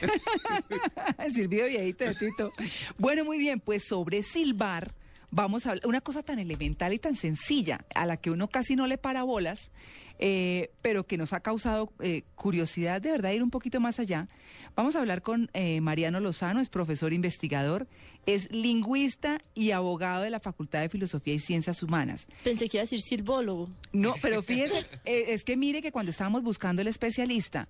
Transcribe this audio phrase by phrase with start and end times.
[1.18, 2.52] el silbido viejito de Tito.
[2.98, 4.94] Bueno, muy bien, pues sobre silbar
[5.34, 8.76] vamos a hablar una cosa tan elemental y tan sencilla a la que uno casi
[8.76, 9.72] no le para bolas,
[10.20, 14.28] eh, pero que nos ha causado eh, curiosidad de verdad ir un poquito más allá.
[14.76, 17.88] Vamos a hablar con eh, Mariano Lozano, es profesor investigador,
[18.26, 22.28] es lingüista y abogado de la Facultad de Filosofía y Ciencias Humanas.
[22.44, 23.70] Pensé que iba a decir silbólogo.
[23.92, 27.68] No, pero fíjese, es que mire que cuando estábamos buscando el especialista,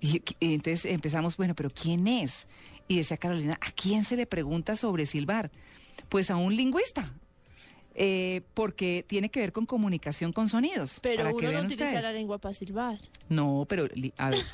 [0.00, 2.46] y, y entonces empezamos, bueno, pero ¿quién es?
[2.88, 5.50] Y decía Carolina, ¿a quién se le pregunta sobre silbar?
[6.08, 7.12] Pues a un lingüista,
[7.94, 11.00] eh, porque tiene que ver con comunicación con sonidos.
[11.02, 12.04] Pero para que uno no vean utiliza ustedes.
[12.04, 12.98] la lengua para silbar.
[13.28, 13.86] No, pero
[14.18, 14.44] a ver,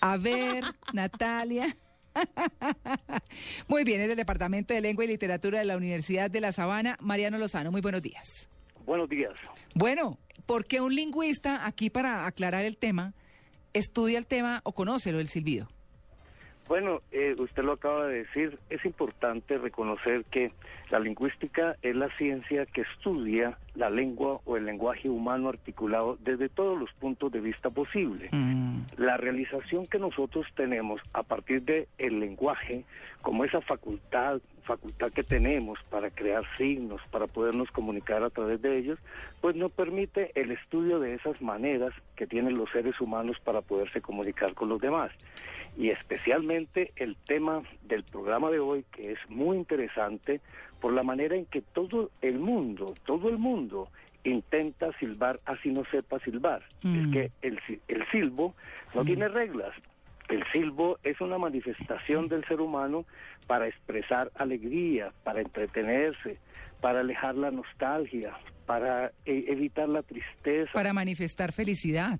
[0.00, 1.76] a ver, Natalia.
[3.68, 6.96] Muy bien, es del Departamento de Lengua y Literatura de la Universidad de La Sabana,
[7.00, 7.72] Mariano Lozano.
[7.72, 8.48] Muy buenos días.
[8.86, 9.32] Buenos días.
[9.74, 13.12] Bueno, ¿por qué un lingüista, aquí para aclarar el tema,
[13.74, 15.68] estudia el tema o conoce lo del silbido?
[16.66, 20.50] Bueno, eh, usted lo acaba de decir, es importante reconocer que
[20.90, 26.48] la lingüística es la ciencia que estudia la lengua o el lenguaje humano articulado desde
[26.48, 28.30] todos los puntos de vista posibles.
[28.32, 32.84] Mm, La realización que nosotros tenemos a partir del el lenguaje,
[33.22, 38.78] como esa facultad, facultad que tenemos para crear signos, para podernos comunicar a través de
[38.78, 38.98] ellos,
[39.40, 44.00] pues nos permite el estudio de esas maneras que tienen los seres humanos para poderse
[44.00, 45.10] comunicar con los demás.
[45.76, 50.40] Y especialmente el tema del programa de hoy, que es muy interesante
[50.80, 53.63] por la manera en que todo el mundo, todo el mundo
[54.24, 56.62] intenta silbar así no sepa silbar.
[56.82, 56.96] Mm.
[56.98, 58.54] Es que el, si- el silbo
[58.94, 59.72] no tiene reglas.
[60.28, 63.04] El silbo es una manifestación del ser humano
[63.46, 66.38] para expresar alegría, para entretenerse,
[66.80, 68.32] para alejar la nostalgia,
[68.64, 72.18] para e- evitar la tristeza, para, para manifestar felicidad,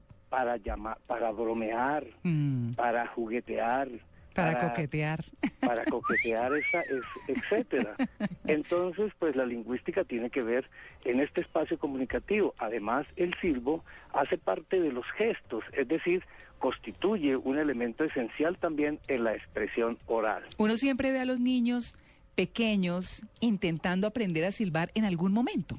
[0.62, 3.88] llamar, para bromear, mm, para juguetear,
[4.34, 5.24] para coquetear.
[5.60, 7.94] para coquetear, esa, es, etcétera.
[8.46, 10.68] Entonces, pues la lingüística tiene que ver
[11.04, 12.54] en este espacio comunicativo.
[12.58, 16.24] Además, el silbo hace parte de los gestos, es decir,
[16.58, 20.44] constituye un elemento esencial también en la expresión oral.
[20.58, 21.96] Uno siempre ve a los niños
[22.34, 25.78] pequeños intentando aprender a silbar en algún momento.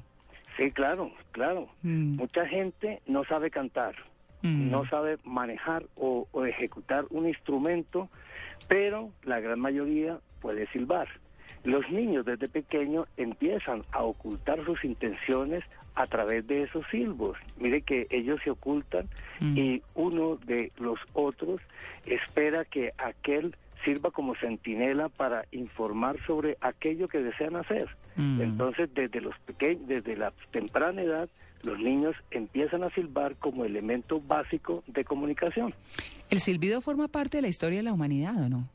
[0.56, 1.68] Sí, claro, claro.
[1.82, 2.16] Mm.
[2.16, 3.94] Mucha gente no sabe cantar,
[4.42, 4.70] Mm.
[4.70, 8.08] no sabe manejar o, o ejecutar un instrumento,
[8.68, 11.08] pero la gran mayoría puede silbar.
[11.64, 15.64] Los niños desde pequeño empiezan a ocultar sus intenciones
[15.96, 17.36] a través de esos silbos.
[17.58, 19.08] Mire que ellos se ocultan
[19.40, 19.56] Mm.
[19.58, 21.60] y uno de los otros
[22.06, 23.54] espera que aquel
[23.84, 27.88] sirva como centinela para informar sobre aquello que desean hacer.
[28.16, 28.40] Mm.
[28.40, 31.28] Entonces, desde los pequeños, desde la temprana edad,
[31.62, 35.74] los niños empiezan a silbar como elemento básico de comunicación.
[36.30, 38.68] ¿El silbido forma parte de la historia de la humanidad o no?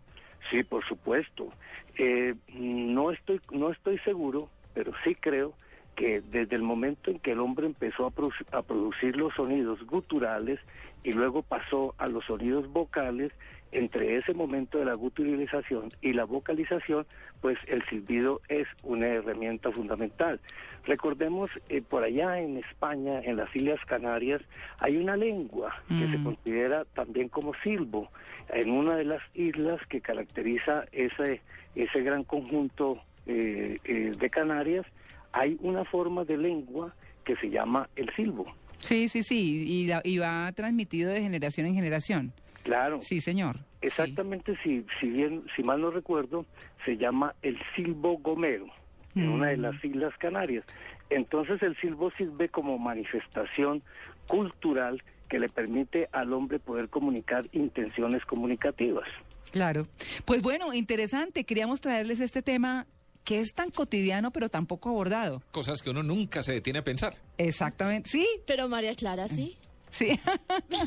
[0.49, 1.51] Sí, por supuesto.
[1.97, 5.53] Eh, no estoy no estoy seguro, pero sí creo
[5.95, 9.85] que desde el momento en que el hombre empezó a, produ- a producir los sonidos
[9.85, 10.59] guturales
[11.03, 13.31] y luego pasó a los sonidos vocales,
[13.73, 17.05] entre ese momento de la guturalización y la vocalización,
[17.39, 20.41] pues el silbido es una herramienta fundamental.
[20.85, 24.41] Recordemos, eh, por allá en España, en las Islas Canarias,
[24.79, 26.23] hay una lengua que se Mm.
[26.25, 28.09] considera también como silbo,
[28.49, 31.39] en una de las islas que caracteriza ese,
[31.75, 32.97] ese gran conjunto
[33.27, 34.85] eh, eh, de Canarias,
[35.33, 36.93] hay una forma de lengua
[37.25, 38.45] que se llama el silbo.
[38.77, 42.33] Sí, sí, sí, y, la- y va transmitido de generación en generación.
[42.63, 42.99] Claro.
[43.01, 43.57] Sí, señor.
[43.81, 46.45] Exactamente, si, si bien, si mal no recuerdo,
[46.85, 48.67] se llama el silbo gomero,
[49.15, 49.61] en una de Mm.
[49.61, 50.63] las Islas Canarias.
[51.09, 53.81] Entonces el silbo sirve como manifestación
[54.27, 59.07] cultural que le permite al hombre poder comunicar intenciones comunicativas.
[59.43, 59.87] Sí, claro.
[60.25, 61.43] Pues bueno, interesante.
[61.43, 62.85] Queríamos traerles este tema
[63.23, 65.41] que es tan cotidiano pero tan poco abordado.
[65.51, 67.15] Cosas que uno nunca se detiene a pensar.
[67.37, 68.09] Exactamente.
[68.09, 69.57] Sí, Pero María Clara, sí.
[69.89, 70.17] Sí.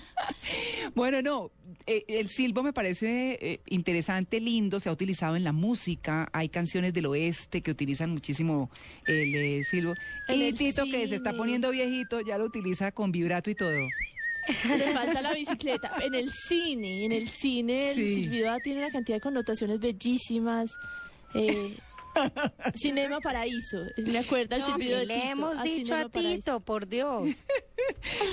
[0.95, 1.51] bueno, no,
[1.87, 6.49] eh, el silbo me parece eh, interesante, lindo, se ha utilizado en la música, hay
[6.49, 8.71] canciones del oeste que utilizan muchísimo
[9.07, 9.95] el eh, silbo.
[10.29, 13.55] En y el Tito, que se está poniendo viejito, ya lo utiliza con vibrato y
[13.55, 13.73] todo.
[14.69, 15.93] Le falta la bicicleta.
[16.03, 18.15] En el cine, en el cine el Sí.
[18.17, 20.71] silbido tiene una cantidad de connotaciones bellísimas.
[21.35, 21.75] Eh,
[22.75, 23.79] Cinema Paraíso.
[24.07, 26.37] Me acuerda el No, silbido ¿qué de le Tito, hemos a dicho Cinema a Paraíso.
[26.37, 27.47] Tito, por Dios.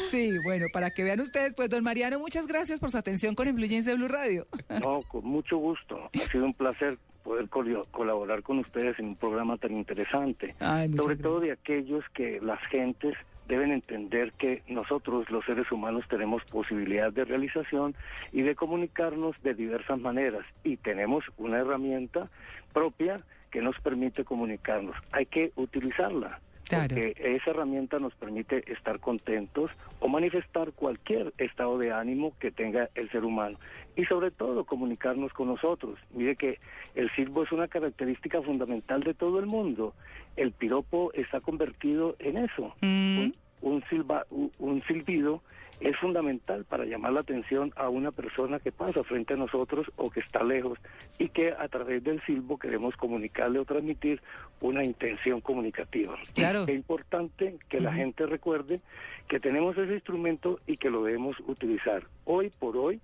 [0.09, 3.47] Sí, bueno, para que vean ustedes, pues don Mariano, muchas gracias por su atención con
[3.47, 4.47] Influyencia Blue Radio.
[4.81, 6.09] No, con mucho gusto.
[6.13, 10.55] Ha sido un placer poder col- colaborar con ustedes en un programa tan interesante.
[10.59, 11.21] Ay, Sobre gracias.
[11.21, 13.15] todo de aquellos que las gentes
[13.47, 17.95] deben entender que nosotros los seres humanos tenemos posibilidad de realización
[18.31, 22.29] y de comunicarnos de diversas maneras y tenemos una herramienta
[22.73, 24.95] propia que nos permite comunicarnos.
[25.11, 26.39] Hay que utilizarla.
[26.67, 26.95] Claro.
[26.95, 32.89] Porque esa herramienta nos permite estar contentos o manifestar cualquier estado de ánimo que tenga
[32.95, 33.59] el ser humano.
[33.97, 35.99] Y sobre todo comunicarnos con nosotros.
[36.13, 36.59] Mire que
[36.95, 39.93] el silbo es una característica fundamental de todo el mundo.
[40.37, 42.73] El piropo está convertido en eso.
[42.79, 43.19] Mm.
[43.19, 45.41] Un, un, silba- un- silbido
[45.79, 50.11] es fundamental para llamar la atención a una persona que pasa frente a nosotros o
[50.11, 50.77] que está lejos
[51.17, 54.21] y que a través del silbo queremos comunicarle o transmitir
[54.59, 56.15] una intención comunicativa.
[56.35, 56.63] Claro.
[56.63, 58.79] Es importante que la gente recuerde
[59.27, 62.03] que tenemos ese instrumento y que lo debemos utilizar.
[62.25, 62.99] Hoy por hoy,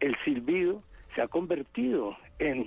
[0.00, 0.82] el silbido
[1.14, 2.66] se ha convertido en,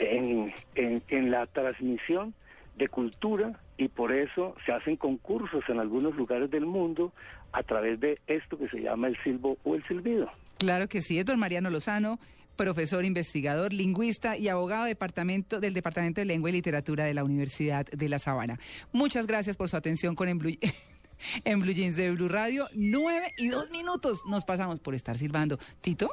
[0.00, 2.34] en, en, en la transmisión
[2.76, 7.12] de cultura y por eso se hacen concursos en algunos lugares del mundo
[7.52, 10.30] a través de esto que se llama el silbo o el silbido.
[10.58, 12.18] Claro que sí, es don Mariano Lozano,
[12.56, 17.86] profesor, investigador, lingüista y abogado departamento, del Departamento de Lengua y Literatura de la Universidad
[17.86, 18.58] de La Sabana.
[18.92, 20.52] Muchas gracias por su atención con En Blue,
[21.74, 22.68] Jeans de Blue Radio.
[22.74, 25.58] Nueve y dos minutos nos pasamos por estar silbando.
[25.80, 26.10] Tito,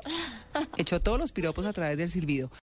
[0.77, 2.51] echó todos los piropos a través del silbido.